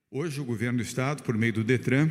[0.10, 2.10] Hoje o governo do estado, por meio do Detran,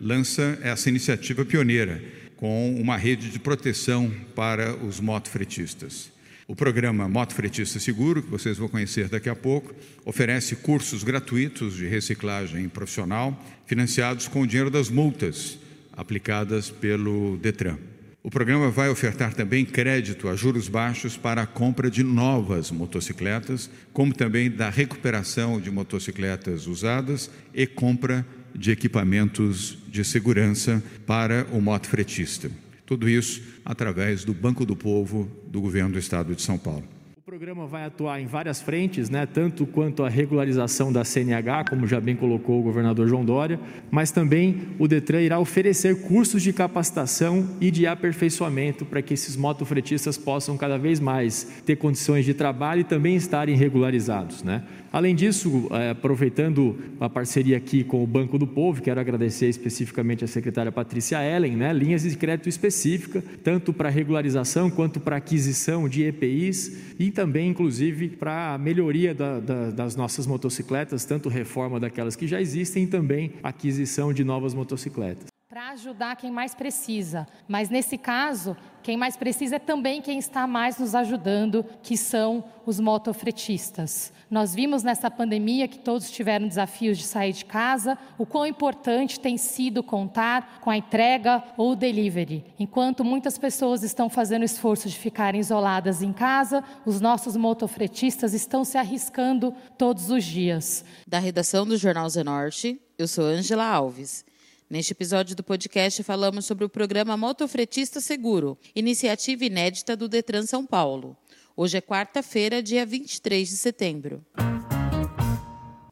[0.00, 2.02] lança essa iniciativa pioneira
[2.34, 6.15] com uma rede de proteção para os motofretistas.
[6.48, 9.74] O programa Moto Fretista Seguro, que vocês vão conhecer daqui a pouco,
[10.04, 15.58] oferece cursos gratuitos de reciclagem profissional, financiados com o dinheiro das multas
[15.92, 17.76] aplicadas pelo Detran.
[18.22, 23.68] O programa vai ofertar também crédito a juros baixos para a compra de novas motocicletas,
[23.92, 28.24] como também da recuperação de motocicletas usadas e compra
[28.54, 32.48] de equipamentos de segurança para o motofretista.
[32.86, 36.95] Tudo isso através do Banco do Povo do Governo do Estado de São Paulo.
[37.36, 42.00] Programa vai atuar em várias frentes, né, tanto quanto a regularização da CNH, como já
[42.00, 47.46] bem colocou o governador João Dória, mas também o Detran irá oferecer cursos de capacitação
[47.60, 52.80] e de aperfeiçoamento para que esses motofretistas possam cada vez mais ter condições de trabalho
[52.80, 54.42] e também estarem regularizados.
[54.42, 54.62] Né?
[54.96, 60.24] Além disso, é, aproveitando a parceria aqui com o Banco do Povo, quero agradecer especificamente
[60.24, 65.86] a secretária Patrícia Ellen, né, linhas de crédito específica, tanto para regularização quanto para aquisição
[65.86, 71.78] de EPIs e também, inclusive, para a melhoria da, da, das nossas motocicletas, tanto reforma
[71.80, 77.26] daquelas que já existem também aquisição de novas motocicletas para ajudar quem mais precisa.
[77.48, 82.44] Mas nesse caso, quem mais precisa é também quem está mais nos ajudando, que são
[82.66, 84.12] os motofretistas.
[84.30, 89.18] Nós vimos nessa pandemia que todos tiveram desafios de sair de casa, o quão importante
[89.18, 92.44] tem sido contar com a entrega ou delivery.
[92.58, 98.62] Enquanto muitas pessoas estão fazendo esforço de ficarem isoladas em casa, os nossos motofretistas estão
[98.62, 100.84] se arriscando todos os dias.
[101.06, 104.22] Da redação do Jornal Zenorte, eu sou Angela Alves.
[104.68, 110.66] Neste episódio do podcast, falamos sobre o programa Motofretista Seguro, iniciativa inédita do Detran São
[110.66, 111.16] Paulo.
[111.56, 114.26] Hoje é quarta-feira, dia 23 de setembro.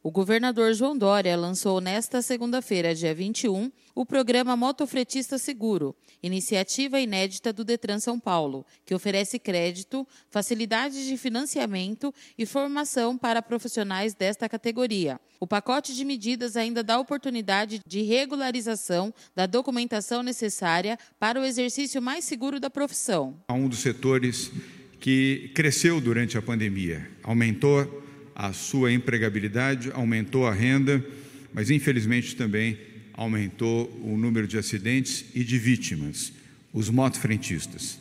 [0.06, 7.54] O governador João Dória lançou nesta segunda-feira, dia 21, o programa Motofretista Seguro, iniciativa inédita
[7.54, 14.46] do Detran São Paulo, que oferece crédito, facilidades de financiamento e formação para profissionais desta
[14.46, 15.18] categoria.
[15.40, 22.02] O pacote de medidas ainda dá oportunidade de regularização da documentação necessária para o exercício
[22.02, 23.42] mais seguro da profissão.
[23.48, 24.52] Um dos setores
[25.00, 28.03] que cresceu durante a pandemia, aumentou
[28.34, 31.04] a sua empregabilidade, aumentou a renda,
[31.52, 32.78] mas infelizmente também
[33.12, 36.32] aumentou o número de acidentes e de vítimas,
[36.72, 37.98] os motofrentistas.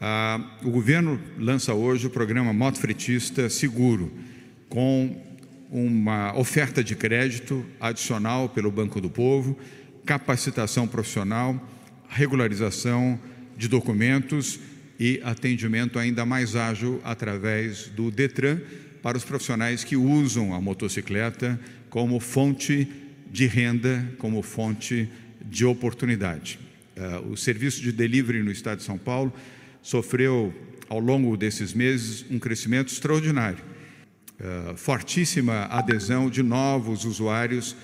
[0.00, 4.12] Ah, o governo lança hoje o programa Motofretista Seguro,
[4.68, 5.24] com
[5.70, 9.58] uma oferta de crédito adicional pelo Banco do Povo,
[10.06, 11.60] capacitação profissional,
[12.08, 13.20] regularização
[13.56, 14.60] de documentos
[14.98, 18.60] e atendimento ainda mais ágil através do Detran,
[19.02, 22.88] para os profissionais que usam a motocicleta como fonte
[23.30, 25.08] de renda, como fonte
[25.44, 26.58] de oportunidade.
[26.96, 29.32] Uh, o serviço de delivery no estado de São Paulo
[29.82, 30.52] sofreu,
[30.88, 33.64] ao longo desses meses, um crescimento extraordinário.
[34.40, 37.76] Uh, fortíssima adesão de novos usuários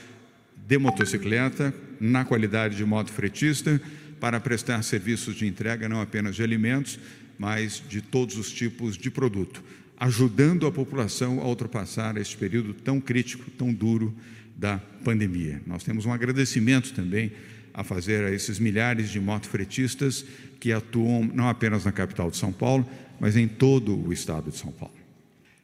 [0.67, 3.81] de motocicleta, na qualidade de moto fretista,
[4.19, 6.99] para prestar serviços de entrega não apenas de alimentos,
[7.39, 9.63] mas de todos os tipos de produto
[9.99, 14.15] ajudando a população a ultrapassar este período tão crítico, tão duro
[14.57, 15.61] da pandemia.
[15.67, 17.33] Nós temos um agradecimento também
[17.73, 20.25] a fazer a esses milhares de motofretistas
[20.61, 22.89] que atuam não apenas na capital de São Paulo,
[23.21, 24.95] mas em todo o estado de São Paulo.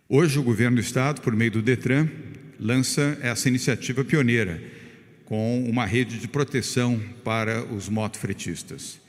[0.08, 2.08] Hoje, o governo do estado, por meio do Detran,
[2.58, 4.60] lança essa iniciativa pioneira
[5.24, 9.00] com uma rede de proteção para os motofretistas.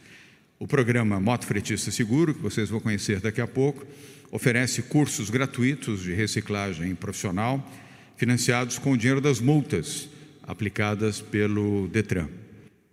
[0.59, 3.83] O programa Motofretista Seguro, que vocês vão conhecer daqui a pouco,
[4.31, 7.69] oferece cursos gratuitos de reciclagem profissional,
[8.15, 10.07] financiados com o dinheiro das multas
[10.43, 12.27] aplicadas pelo Detran.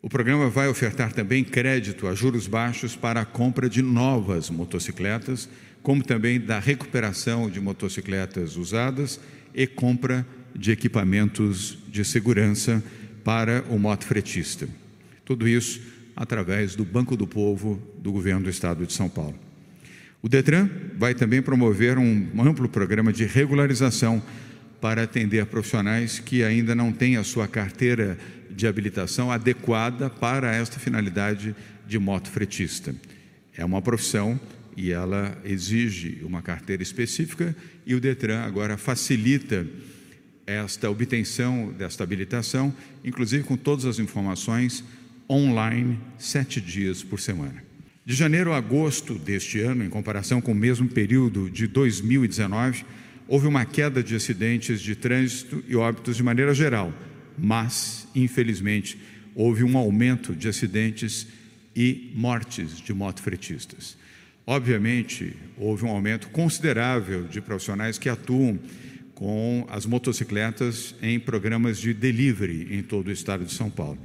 [0.02, 5.48] O programa vai ofertar também crédito a juros baixos para a compra de novas motocicletas,
[5.82, 9.20] como também da recuperação de motocicletas usadas
[9.54, 12.82] e compra de equipamentos de segurança
[13.24, 14.68] para o motofretista.
[15.24, 15.80] Tudo isso
[16.16, 19.47] através do Banco do Povo do Governo do Estado de São Paulo.
[20.20, 24.22] O Detran vai também promover um amplo programa de regularização
[24.80, 28.18] para atender profissionais que ainda não têm a sua carteira
[28.50, 31.54] de habilitação adequada para esta finalidade
[31.86, 32.94] de moto fretista.
[33.56, 34.38] É uma profissão
[34.76, 37.54] e ela exige uma carteira específica
[37.86, 39.66] e o Detran agora facilita
[40.46, 42.74] esta obtenção desta habilitação,
[43.04, 44.82] inclusive com todas as informações
[45.28, 47.67] online, sete dias por semana.
[48.08, 52.86] De janeiro a agosto deste ano, em comparação com o mesmo período de 2019,
[53.28, 56.90] houve uma queda de acidentes de trânsito e óbitos de maneira geral,
[57.36, 58.98] mas, infelizmente,
[59.34, 61.26] houve um aumento de acidentes
[61.76, 63.94] e mortes de motofretistas.
[64.46, 68.58] Obviamente, houve um aumento considerável de profissionais que atuam
[69.14, 73.98] com as motocicletas em programas de delivery em todo o estado de São Paulo.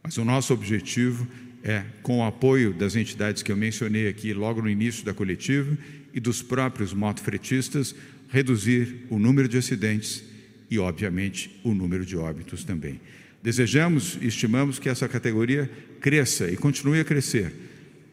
[0.00, 1.26] Mas o nosso objetivo
[1.62, 5.76] é, com o apoio das entidades que eu mencionei aqui logo no início da coletiva
[6.12, 7.94] e dos próprios motofretistas,
[8.28, 10.24] reduzir o número de acidentes
[10.70, 13.00] e, obviamente, o número de óbitos também.
[13.42, 15.70] Desejamos e estimamos que essa categoria
[16.00, 17.52] cresça e continue a crescer,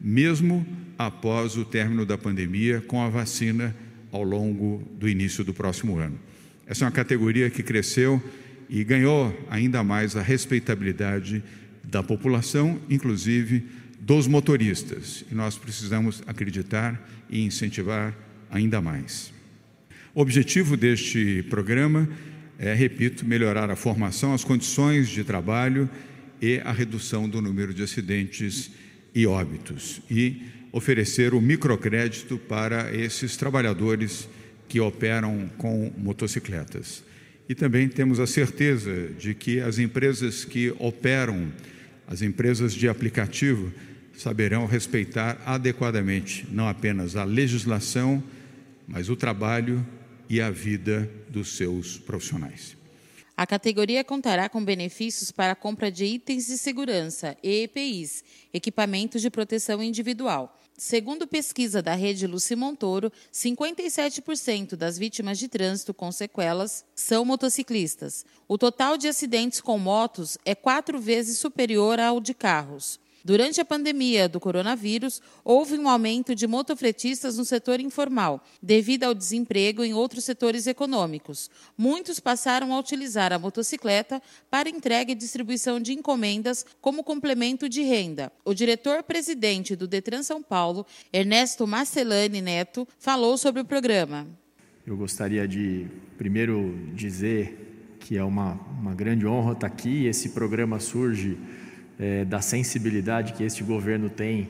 [0.00, 0.66] mesmo
[0.98, 3.74] após o término da pandemia, com a vacina
[4.12, 6.18] ao longo do início do próximo ano.
[6.66, 8.22] Essa é uma categoria que cresceu
[8.68, 11.42] e ganhou ainda mais a respeitabilidade
[11.82, 13.64] da população, inclusive
[14.00, 15.24] dos motoristas.
[15.30, 18.16] E nós precisamos acreditar e incentivar
[18.50, 19.32] ainda mais.
[20.14, 22.08] O objetivo deste programa
[22.60, 25.88] é, repito, melhorar a formação, as condições de trabalho
[26.42, 28.70] e a redução do número de acidentes
[29.14, 30.02] e óbitos.
[30.10, 34.28] E oferecer o microcrédito para esses trabalhadores
[34.68, 37.02] que operam com motocicletas.
[37.50, 41.52] E também temos a certeza de que as empresas que operam,
[42.06, 43.72] as empresas de aplicativo,
[44.16, 48.22] saberão respeitar adequadamente não apenas a legislação,
[48.86, 49.84] mas o trabalho
[50.28, 52.76] e a vida dos seus profissionais.
[53.40, 58.22] A categoria contará com benefícios para a compra de itens de segurança, EPIs,
[58.52, 65.92] equipamentos de proteção individual, Segundo pesquisa da rede Luci Montoro, 57% das vítimas de trânsito
[65.92, 68.24] com sequelas são motociclistas.
[68.48, 72.98] O total de acidentes com motos é quatro vezes superior ao de carros.
[73.24, 79.14] Durante a pandemia do coronavírus, houve um aumento de motofretistas no setor informal, devido ao
[79.14, 81.50] desemprego em outros setores econômicos.
[81.76, 87.82] Muitos passaram a utilizar a motocicleta para entrega e distribuição de encomendas como complemento de
[87.82, 88.32] renda.
[88.44, 94.26] O diretor-presidente do Detran São Paulo, Ernesto Marcelani Neto, falou sobre o programa.
[94.86, 95.86] Eu gostaria de
[96.16, 100.06] primeiro dizer que é uma, uma grande honra estar aqui.
[100.06, 101.38] Esse programa surge
[102.00, 104.48] é, da sensibilidade que este governo tem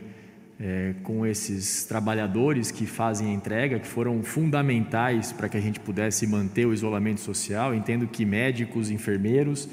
[0.60, 5.80] é, com esses trabalhadores que fazem a entrega, que foram fundamentais para que a gente
[5.80, 7.74] pudesse manter o isolamento social.
[7.74, 9.68] Entendo que médicos, enfermeiros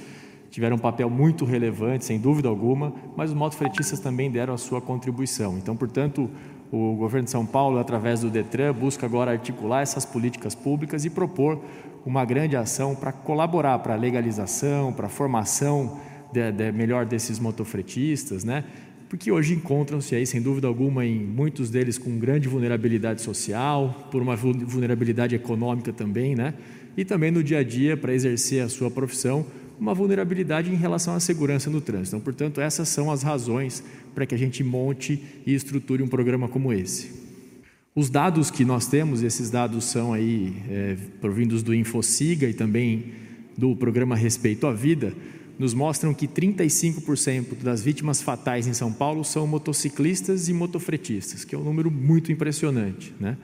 [0.49, 4.81] tiveram um papel muito relevante, sem dúvida alguma, mas os motofretistas também deram a sua
[4.81, 5.57] contribuição.
[5.57, 6.29] Então, portanto,
[6.71, 11.09] o governo de São Paulo, através do Detran, busca agora articular essas políticas públicas e
[11.09, 11.61] propor
[12.05, 15.99] uma grande ação para colaborar para a legalização, para a formação
[16.31, 18.63] de, de, melhor desses motofretistas, né?
[19.09, 24.21] porque hoje encontram-se aí, sem dúvida alguma, em muitos deles com grande vulnerabilidade social, por
[24.21, 26.53] uma vulnerabilidade econômica também, né?
[26.95, 29.45] e também no dia a dia, para exercer a sua profissão,
[29.79, 32.15] uma vulnerabilidade em relação à segurança no trânsito.
[32.15, 33.83] Então, portanto, essas são as razões
[34.13, 37.27] para que a gente monte e estruture um programa como esse.
[37.95, 43.11] Os dados que nós temos, esses dados são aí é, provindos do InfoSiga e também
[43.57, 45.13] do programa Respeito à Vida,
[45.57, 51.55] nos mostram que 35% das vítimas fatais em São Paulo são motociclistas e motofretistas, que
[51.55, 53.37] é um número muito impressionante, né?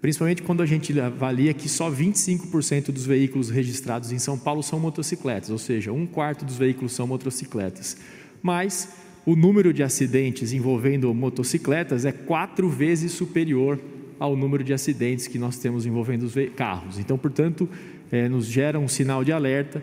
[0.00, 4.80] Principalmente quando a gente avalia que só 25% dos veículos registrados em São Paulo são
[4.80, 7.96] motocicletas, ou seja, um quarto dos veículos são motocicletas.
[8.42, 8.88] Mas
[9.24, 13.78] o número de acidentes envolvendo motocicletas é quatro vezes superior
[14.18, 16.98] ao número de acidentes que nós temos envolvendo os carros.
[16.98, 17.68] Então, portanto,
[18.10, 19.80] é, nos gera um sinal de alerta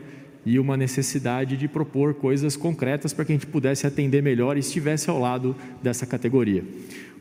[0.50, 4.62] e uma necessidade de propor coisas concretas para que a gente pudesse atender melhor e
[4.62, 6.64] estivesse ao lado dessa categoria.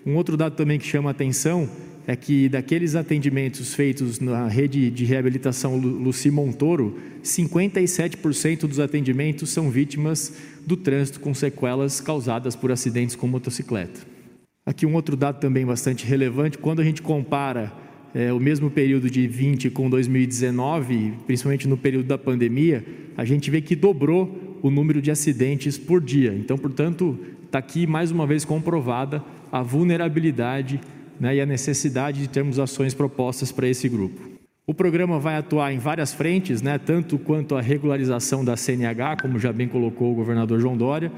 [0.06, 1.68] Um outro dado também que chama atenção
[2.06, 9.70] é que daqueles atendimentos feitos na rede de reabilitação Luci Montoro, 57% dos atendimentos são
[9.70, 10.32] vítimas
[10.66, 14.00] do trânsito com sequelas causadas por acidentes com motocicleta.
[14.64, 17.74] Aqui um outro dado também bastante relevante, quando a gente compara
[18.14, 22.84] é, o mesmo período de 20 com 2019, principalmente no período da pandemia,
[23.16, 26.34] a gente vê que dobrou o número de acidentes por dia.
[26.34, 29.22] Então, portanto, está aqui mais uma vez comprovada
[29.52, 30.80] a vulnerabilidade
[31.18, 34.38] né, e a necessidade de termos ações propostas para esse grupo.
[34.66, 39.38] O programa vai atuar em várias frentes, né, tanto quanto a regularização da CNH, como
[39.38, 41.10] já bem colocou o governador João Dória,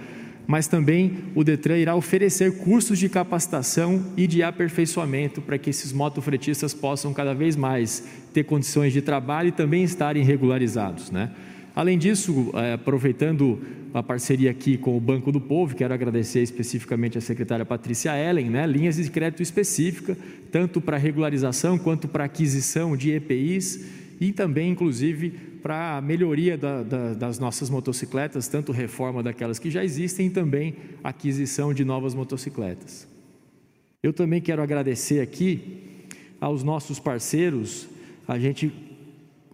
[0.51, 5.93] mas também o Detran irá oferecer cursos de capacitação e de aperfeiçoamento para que esses
[5.93, 8.05] motofretistas possam cada vez mais
[8.35, 11.31] ter condições de trabalho e também estarem regularizados, né?
[11.73, 13.61] Além disso, é, aproveitando
[13.95, 18.51] a parceria aqui com o Banco do Povo, quero agradecer especificamente a secretária Patrícia Ellen,
[18.51, 20.19] né, linhas de crédito específica,
[20.51, 23.85] tanto para regularização quanto para aquisição de EPIs
[24.21, 29.71] e também, inclusive, para a melhoria da, da, das nossas motocicletas, tanto reforma daquelas que
[29.71, 33.07] já existem também aquisição de novas motocicletas.
[34.03, 36.07] Eu também quero agradecer aqui
[36.41, 37.87] aos nossos parceiros,
[38.27, 38.73] a gente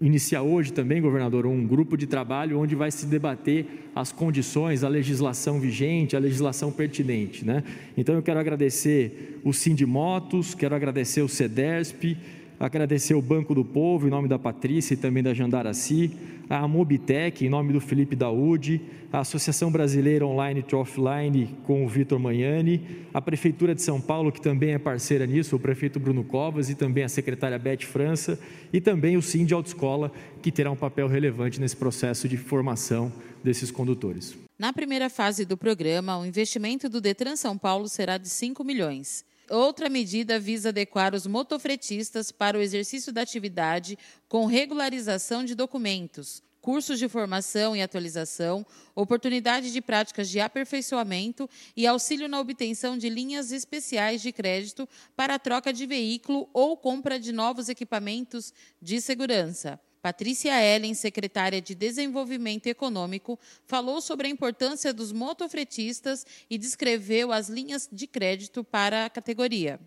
[0.00, 4.88] inicia hoje também, governador, um grupo de trabalho onde vai se debater as condições, a
[4.88, 7.44] legislação vigente, a legislação pertinente.
[7.44, 7.64] Né?
[7.96, 12.16] Então eu quero agradecer o Sindimotos, quero agradecer o CEDERSP,
[12.58, 16.10] agradecer o Banco do Povo, em nome da Patrícia e também da Jandaraci,
[16.48, 18.80] a Mobitec, em nome do Felipe Daúde,
[19.12, 22.80] a Associação Brasileira Online to Offline, com o Vitor Manhani,
[23.12, 26.74] a Prefeitura de São Paulo, que também é parceira nisso, o prefeito Bruno Covas e
[26.74, 28.38] também a secretária Beth França,
[28.72, 33.12] e também o Sim de Autoescola, que terá um papel relevante nesse processo de formação
[33.42, 34.36] desses condutores.
[34.58, 39.24] Na primeira fase do programa, o investimento do Detran São Paulo será de 5 milhões.
[39.48, 43.96] Outra medida visa adequar os motofretistas para o exercício da atividade
[44.28, 51.86] com regularização de documentos, cursos de formação e atualização, oportunidade de práticas de aperfeiçoamento e
[51.86, 57.20] auxílio na obtenção de linhas especiais de crédito para a troca de veículo ou compra
[57.20, 59.78] de novos equipamentos de segurança.
[60.06, 67.48] Patrícia Ellen, secretária de Desenvolvimento Econômico, falou sobre a importância dos motofretistas e descreveu as
[67.48, 69.80] linhas de crédito para a categoria.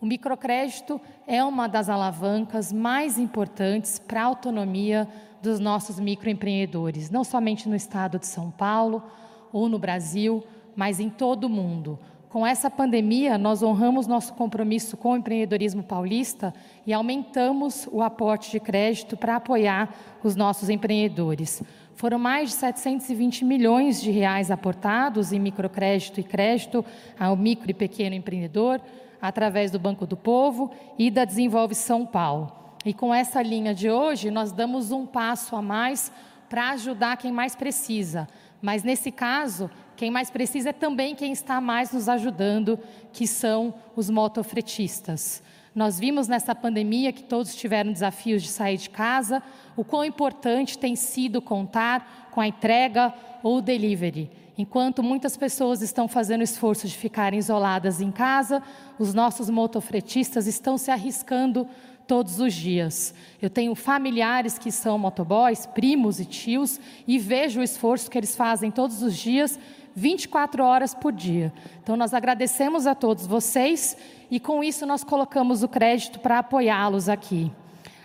[0.00, 5.06] O microcrédito é uma das alavancas mais importantes para a autonomia
[5.40, 9.08] dos nossos microempreendedores, não somente no estado de São Paulo
[9.52, 10.42] ou no Brasil,
[10.74, 11.96] mas em todo o mundo.
[12.30, 16.54] Com essa pandemia, nós honramos nosso compromisso com o empreendedorismo paulista
[16.86, 21.60] e aumentamos o aporte de crédito para apoiar os nossos empreendedores.
[21.96, 26.84] Foram mais de 720 milhões de reais aportados em microcrédito e crédito
[27.18, 28.80] ao micro e pequeno empreendedor,
[29.20, 32.52] através do Banco do Povo e da Desenvolve São Paulo.
[32.84, 36.12] E com essa linha de hoje, nós damos um passo a mais
[36.48, 38.28] para ajudar quem mais precisa.
[38.62, 39.70] Mas nesse caso,
[40.00, 42.78] quem mais precisa é também quem está mais nos ajudando,
[43.12, 45.42] que são os motofretistas.
[45.74, 49.42] Nós vimos nessa pandemia que todos tiveram desafios de sair de casa,
[49.76, 54.30] o quão importante tem sido contar com a entrega ou delivery.
[54.56, 58.62] Enquanto muitas pessoas estão fazendo esforço de ficarem isoladas em casa,
[58.98, 61.68] os nossos motofretistas estão se arriscando
[62.10, 63.14] todos os dias.
[63.40, 68.34] Eu tenho familiares que são motoboys, primos e tios, e vejo o esforço que eles
[68.34, 69.56] fazem todos os dias
[69.94, 71.52] 24 horas por dia.
[71.82, 73.96] Então, nós agradecemos a todos vocês
[74.30, 77.50] e, com isso, nós colocamos o crédito para apoiá-los aqui.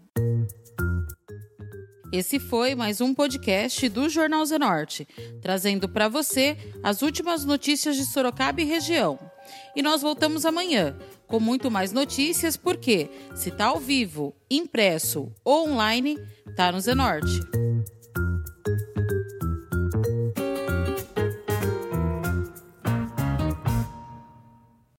[2.12, 5.08] Esse foi mais um podcast do Jornal Zenorte,
[5.42, 9.20] trazendo para você as últimas notícias de Sorocaba e região.
[9.76, 15.70] E nós voltamos amanhã com muito mais notícias, porque se está ao vivo, impresso ou
[15.70, 16.18] online,
[16.48, 17.69] está no Zenorte.